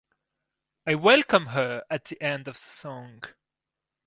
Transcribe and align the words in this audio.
I 0.87 0.95
welcome 0.95 1.45
her 1.45 1.83
at 1.87 2.05
the 2.05 2.19
end 2.23 2.47
of 2.47 2.55
the 2.55 2.59
song. 2.71 3.21